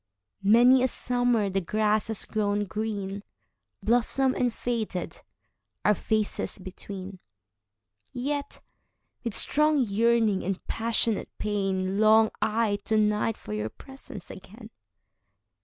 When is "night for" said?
12.97-13.53